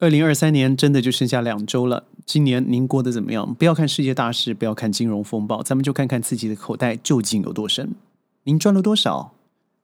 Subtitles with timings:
[0.00, 3.52] 二零二三年真的就剩下两周了，今年您过得怎么样？
[3.54, 7.96] 不要看世界大事，不要看金融风暴，咱们就看看自己的口袋究竟有多深。
[8.44, 9.32] 您赚了多少？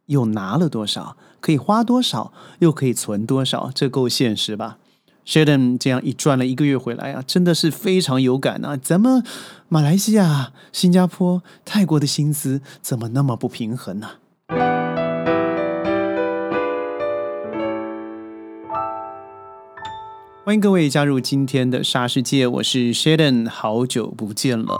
[0.06, 1.16] 又拿了多少？
[1.40, 2.32] 可以花多少？
[2.60, 3.72] 又可以存多少？
[3.74, 4.78] 这够现实吧
[5.26, 8.76] ？Sheldon 这样一赚了一个月回来啊，真的是非常有感啊！
[8.76, 9.24] 咱们
[9.68, 14.10] 马来西亚、新加坡、泰国的薪资怎么那么不平衡呢？
[20.44, 24.78] 欢迎各位加入今天的沙世界，我是 Sheldon，好久不见了。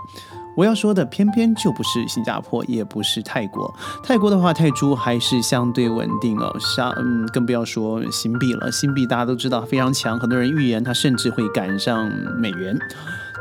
[0.59, 3.75] 我要说的偏偏就不是新加坡，也不是泰国。
[4.03, 8.71] 泰国的话，泰铢还是相对稳定哦，像嗯，更不要说新币了。
[8.71, 12.79] 新币大家都知道非常强，很多人预言它甚至会赶上美元。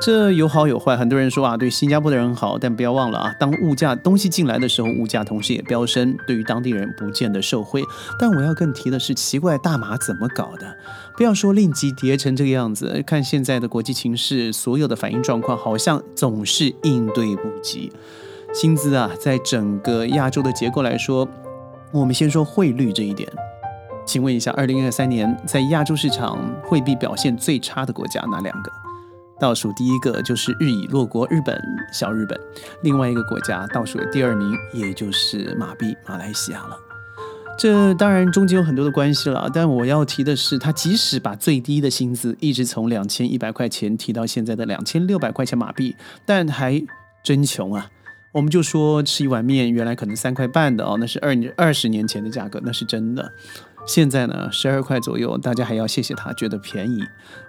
[0.01, 7.81] 这有好有坏，很多人说啊，对新加坡的人好，但不要忘了啊，当物价东西进来的时候，物价同时也飙升，对于当地人不见得受惠。
[8.19, 10.75] 但我要更提的是，奇怪大马怎么搞的？
[11.15, 17.91] 不要说令吉跌成这个样子，看现在的国际情势，所有的反应状况好像总是应对不及。
[18.53, 21.25] 薪资啊，在整个亚洲的结构来说，
[21.91, 23.31] 我们先说汇率这一点，
[24.05, 28.82] 请问一下，二零二三年在亚洲市场汇币表现最差的国家哪两个？
[29.43, 32.39] 倒数第一个就是日以落国日本小日本，
[32.81, 36.77] 另外一个国家倒数的第二名，也就是马币马来西亚了。
[37.59, 46.81] 这当然中间有很多的关系了，但我要提的是，他即使把最低的薪资一直从两千一百块钱提到现在的两千六百块钱马币，但还
[47.21, 47.89] 真穷啊！
[48.31, 53.29] 我们就说吃一碗面原来可能三块半的哦，那是二二十年前的价格，那是真的。
[53.85, 57.03] 现在呢，十二块左右，大家还要谢谢他，觉得便宜。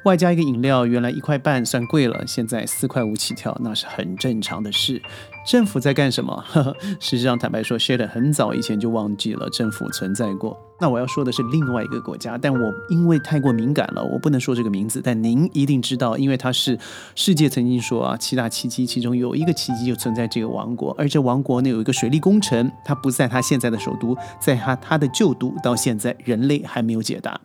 [0.04, 5.00] 外加一个饮料，原来一块半算贵了，现在四块五起跳，那是很正常的事。
[5.44, 6.34] 政府在干什么？
[6.46, 10.58] 呵 呵实际上，坦白说 s h a d 很早以前就忘记了政府存在过。
[10.80, 15.00] 那我要说的是另外一个国家，但我因为太过敏感了，我不能说这个名字。
[15.02, 16.78] 但您一定知道，因为它是
[17.14, 27.40] 世界曾经说啊七大奇迹，其中有一个奇迹就存在这个王国，而这王国呢有一个水利工程，它不在它现在的首都，在它它的旧都，到现在人类还没有解答。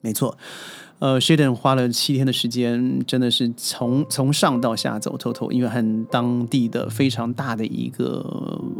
[0.00, 0.36] 没错。
[1.00, 8.22] 呃，Sheldon 花了七天的时间，真的是从从上到下走透透，因为很当地的非常大的一个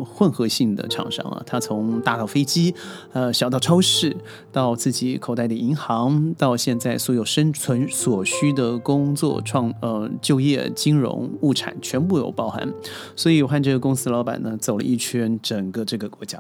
[0.05, 2.75] 混合性的厂商啊，他从大到飞机，
[3.15, 4.15] 呃，小到超市，
[4.53, 12.71] 到自己口袋的银行，到现在所有生存所需的工作创呃就业、金融、物产，全部有包含。
[13.17, 16.39] 所以我和这个公司老板呢，走了一圈整个这个国家。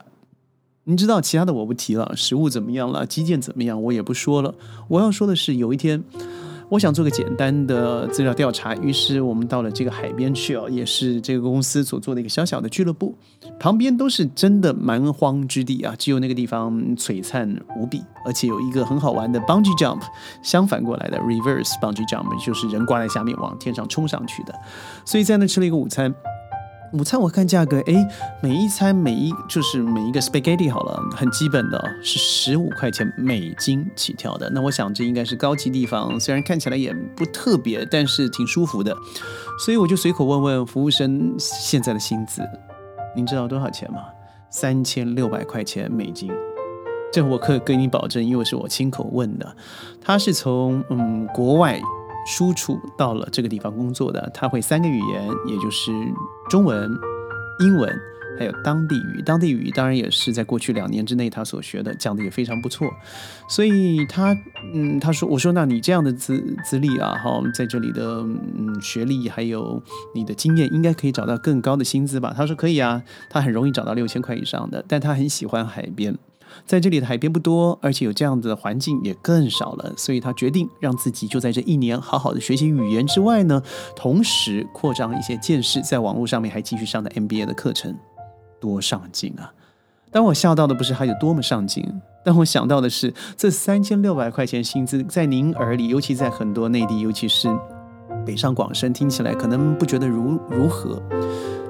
[0.90, 4.52] 你知道其他的我不提了，食物怎么样了，基建怎么样，我也不说了。
[4.88, 6.02] 我要说的是，有一天
[6.68, 13.14] 我想做个简单的资料调查，于是我们到了这个海边去哦，也是这个公司所做的一个小小的俱乐部，
[13.60, 20.00] 旁边都是真的蛮荒之地啊，只有那个地方璀璨无比，而且有一个很好玩的 bungee jump，
[20.42, 24.52] 相反过来的 reverse bungee jump，就是人挂在下面往天上冲上去的，
[25.04, 26.12] 所以在那吃了一个午餐。
[26.92, 28.08] 午餐我看价格，哎，
[28.42, 34.50] 每一餐每一就是每一个 spaghetti 好了，很基本的是十五块钱美金起跳的。
[34.50, 38.96] 那我想这应该是高级地方，虽然看起来也不特别，但是挺舒服的。
[39.64, 42.42] 所以我就随口问问服务生现在的薪资，
[43.14, 44.00] 您知道多少钱吗？
[44.50, 46.28] 三千六百块钱美金。
[47.12, 49.54] 这我可以跟你保证，因为是我亲口问的。
[50.00, 51.80] 他是从嗯国外。
[52.30, 55.90] 输出到了这个地方工作的，他会三个语言，也就是
[56.48, 56.88] 中文、
[57.58, 57.92] 英文，
[58.38, 59.20] 还有当地语。
[59.20, 62.88] 当地语当然也是在过去两年之内他所学的，讲的也非常不错。
[63.48, 64.32] 所以他，
[64.72, 69.82] 嗯，他说，我说，那你这样的资资历啊，哈，在这里的嗯学历还有
[70.14, 72.32] 你的经验，应该可以找到更高的薪资吧？
[72.36, 76.16] 他说可以啊，他很容易找到六千块以上的，但他很喜欢海边。
[76.66, 83.62] 在这里的海边不多，而且有这样的环境也更少了，所以他决定让自己就在这一年好好的学习语言之外呢，
[83.96, 87.94] 同时扩张一些见识，在网络上面还继续上的 MBA 的课程，
[88.60, 89.52] 多上进啊！
[90.12, 91.84] 当我笑到的不是他有多么上进，
[92.24, 97.48] 但我想到的是这三千六百块钱薪资，在您耳里，尤其在很多内地，尤其是
[98.26, 101.00] 北上广深，听起来可能不觉得如如何，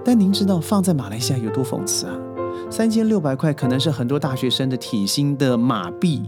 [0.03, 2.15] 但您知道放在马来西亚有多讽刺啊？
[2.69, 6.23] 三千六百块可能是很多大学生的体薪的马币，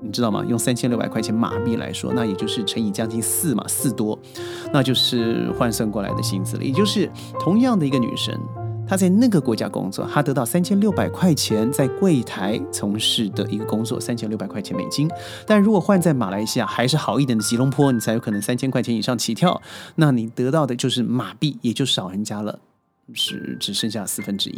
[0.00, 0.44] 你知道吗？
[0.48, 4.18] 用三千六百块钱马币来说，那也就是乘以将近四嘛，四多，
[4.72, 6.64] 那就是换算过来的薪资了。
[6.64, 8.38] 也就是同样的一个女生，
[8.86, 15.10] 她在那个国家工作，她得到三千六百块钱在柜台从事的一个工作，三千六百块钱美金。
[15.46, 19.60] 但如果换在马来西亚，还是好一点的吉隆坡，你才有可能三千块钱以上起跳，
[19.96, 22.60] 那你得到的就是马币，也就少人家了，
[23.12, 24.54] 是只剩下四分之一。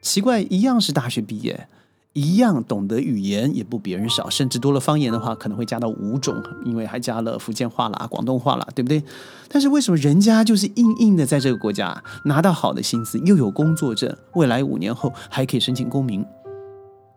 [0.00, 1.68] 奇怪，一样是大学毕业，
[2.12, 6.34] 一样懂得语言，也不比人少，甚至多了方言的话，可能会加到五种，
[6.64, 9.02] 因为还加了福建话啦、广东话啦，对不对？
[9.48, 16.24] 但是为什么人家就是硬硬的在这个国家拿到好的薪资，又有工作证，未来五年后还可以申请公民？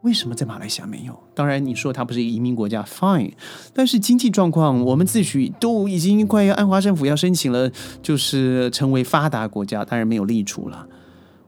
[0.02, 1.16] 为什么在马来西亚没有？
[1.36, 3.34] 当然，你说它不是一个移民国家，fine。
[3.72, 10.88] 但是经济状况，我们自诩都已经快要安华政府要申请了，就是成为发达国家，当然没有立出了。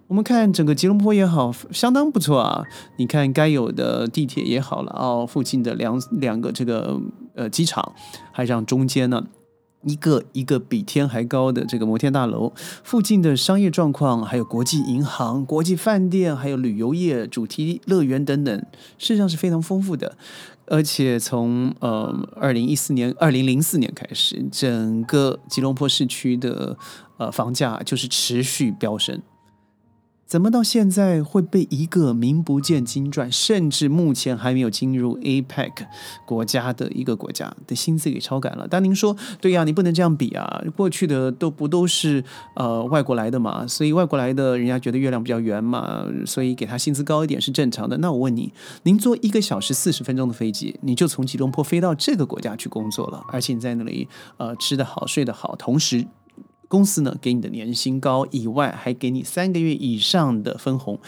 [0.07, 2.63] 我们看整个吉隆坡也好，相当不错啊。
[2.97, 6.99] 你看该有的地铁也好了哦，附近的两两个这个
[7.35, 7.93] 呃机场，
[8.31, 9.27] 还让中间呢。
[9.85, 12.53] 一个一个比天还高的这个摩天大楼，
[12.85, 18.57] 附近的商业状况，还有国际银行、国际饭店，还有旅游业、主题乐园等等，
[18.97, 20.15] 事实上是非常丰富的。
[20.67, 26.77] 而且从呃二零一四年、二零零四年开始，整个吉隆坡市区的
[27.17, 29.21] 呃房价就是持续飙升。
[30.25, 35.71] 怎么到现在会被一个名不见经传，甚至目前还没有进入 APEC
[36.25, 38.67] 国家的一个国家的薪资给超赶了？
[38.67, 40.63] 但您说对呀，你不能这样比啊！
[40.75, 42.23] 过去的都不都是
[42.55, 47.97] 呃外国来的嘛，所以外国来的人家觉得月亮比较圆嘛，所以给他薪资高一点是正常的。
[47.97, 48.51] 那我问你，
[48.83, 56.07] 您坐一个小时四十分钟的飞机，你就从吉隆坡飞到这个国家去工作了，而且你在那里呃吃得好睡得好，同时。
[56.73, 60.99] 公司呢，给你的年薪高以外，还给你三个月以上的分红，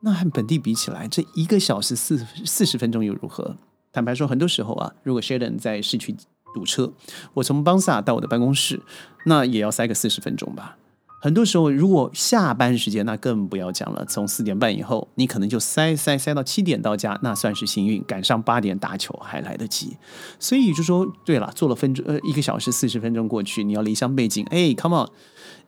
[0.00, 3.58] 那和本地比起来，这一个小时四四十分钟又如何？
[3.92, 6.16] 坦白说，很多时候啊，如果 Sheldon 在市区
[6.54, 6.94] 堵车，
[7.34, 8.80] 我从邦萨到我的办公室，
[9.26, 10.78] 那也要塞个四十分钟吧。
[11.18, 14.04] 很多时候，如果下班时间，那更不要讲了。
[14.04, 19.96] 从四点半以后，你可能就塞塞塞到七点到家，那算是幸运，赶上八点打球还来得及。
[20.38, 25.08] 所以就说，对了，坐了分钟呃一个小时四十分钟过去，你要离乡背景，哎，come on，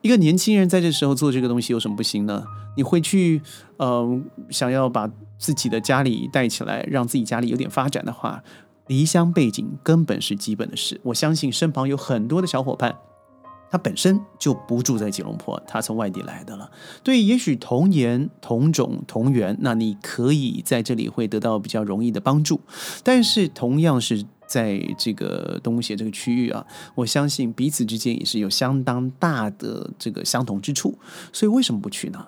[0.01, 2.43] 一个年轻人在这时候做这个东西有什么不行呢？
[2.77, 3.41] 你会去
[3.77, 8.43] 呃想要把自己的家里带起来，让自己家里有点发展的话，
[8.87, 11.01] 离乡背景根本是基本的事。
[11.05, 12.95] 我相信身旁有很多的小伙伴。
[13.71, 16.69] 他本身就不住在吉隆坡，他从外地来的了。
[17.03, 22.59] 对，也许同年同种同源，那你可以在这里会得到比较容易的帮助。
[23.03, 30.97] 但是同样是在这个东协这个区域啊，我相信彼此之间也是有相当大的这个相同之处。
[31.31, 32.25] 所以为什么不去呢？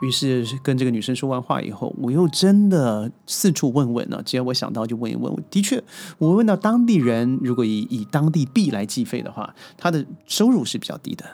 [0.00, 4.22] 于是跟这个女生说完话以后，我又真的四处问问呢。
[4.24, 5.32] 只要我想到就问一问。
[5.32, 5.82] 我的确，
[6.18, 11.24] 我问到当地人，如果以以当地币来计费的话，他的收入是比较低的。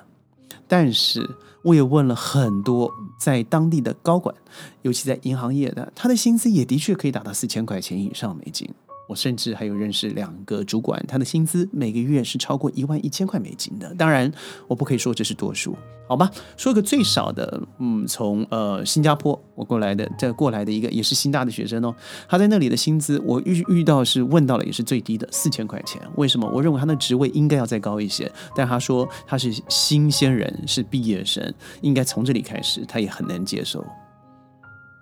[0.67, 1.29] 但是
[1.63, 2.91] 我也问了很多
[3.21, 4.35] 在当地的高管，
[4.81, 8.69] 尤其在银行业的，他的薪资也的确可以达到四千块钱以上美金。
[9.07, 13.95] 我甚至还有认识两个主管，他的薪资每个月是超过一万一千块美金的。
[13.95, 14.33] 当然，
[14.67, 15.77] 我不可以说这是多数，
[16.09, 16.31] 好吧？
[16.57, 21.95] 说个最少的，嗯，从呃新加坡我过来的，这过来的一个也是新大的学生哦，
[22.29, 26.01] 他在那里的薪资，我遇遇到是问到了也是最低的四千块钱。
[26.17, 26.51] 为什么？
[26.51, 31.53] 我认为他的职位应该要再高一些，但他说他是新鲜人，是毕业生，
[31.83, 33.85] 应该从这里开始，他也很难接受。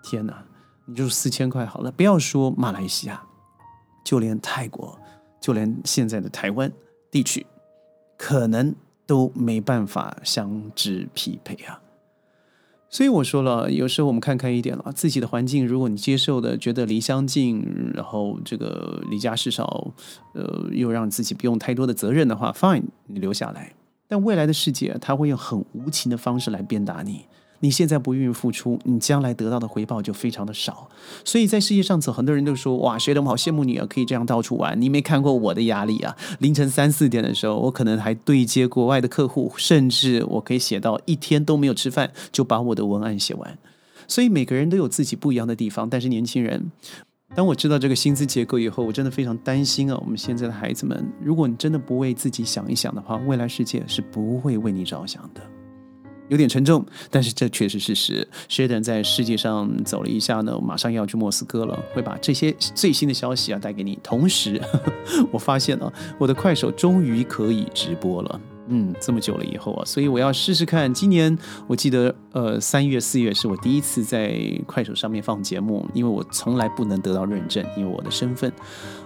[0.03, 0.43] 天哪，
[0.87, 3.23] 你就四千块好了，不要说马来西亚。
[4.03, 4.99] 就连泰国，
[5.41, 6.71] 就连现在的台湾
[7.11, 7.47] 地区，
[8.17, 8.75] 可能
[9.07, 11.81] 都没办法相知匹配啊。
[12.89, 17.65] 所以我说了，有时候我们看开一点了，自己的环境，如果你接受的，觉得离乡近，
[17.95, 19.93] 然后这个离家事少，
[20.35, 23.73] 呃，又让自己不用太多的责任的话，fine，你留下来。
[24.07, 27.25] 但未来的世界，他会用很无情的方式来鞭打你。
[27.63, 30.89] 你现在不愿意付出，你将来得到的回报就非常的少。
[31.25, 36.17] 所以在世界上走，很多人都说：“哇，谁都好羡慕你啊，可以这样到处玩。”你没看过我的压力啊！
[36.41, 43.57] 凌晨三四点的时候，我可能还对接国外的客户，甚至我可以写到一天都没有吃饭，就把我的文案写完。
[44.09, 45.89] 所以每个人都有自己不一样的地方。
[45.89, 46.73] 但是年轻人，
[47.37, 49.97] 当我知道这个薪资结构以后，我真的非常担心啊！
[50.03, 55.41] 我们现在的孩子们，如果你真的不为自己想一想的话，未来世界是不会为你着想的。
[56.33, 58.27] 有点沉重，但是这确实事实。
[58.49, 63.99] s h e d o n 在世界上走了一下呢，马上要去莫斯科了，会把这些最新的消息啊带给你。
[64.03, 64.59] 同时，
[65.31, 68.41] 我发现了我的快手终于可以直播了。
[68.75, 70.93] 嗯，这么久了以后啊，所以我要试试看。
[70.93, 71.37] 今年
[71.67, 74.35] 我记得，呃，三月、四月是我第一次在
[74.67, 78.51] 快手上面放节目，因为我从来不能得到认证，因为我的身份。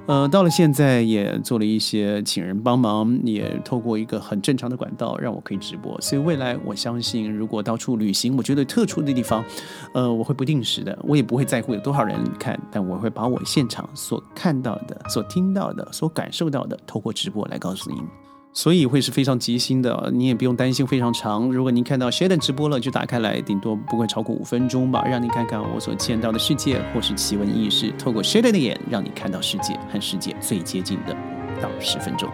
[0.06, 6.00] 呃，到了现在也做了一些请人帮忙，也透过一个很正常的管道让我可以直播。
[6.00, 9.44] 所以未来我相信，如果到处旅行，我觉得特殊的地方，
[9.92, 18.25] 呃，我会不定时的，我也不会在乎有多少人看，但我会把我现场所看到的、所听到的、所感受到的，透过直播来告诉您。
[18.56, 21.52] 所以会是非常即兴的，你也不用担心非常长。
[21.52, 31.14] 如果您看到 Sheldon 直播了，就打开来，顶多不会超过五分钟吧，让你看看我所见到的世界或是奇闻异事，透过 Sheldon 的眼，让你看到世界和世界最接近的，
[31.60, 32.30] 到十分钟。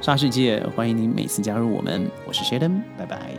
[0.00, 3.37] 沙世界，欢迎您每次加入我们，我是 Sheldon，拜拜。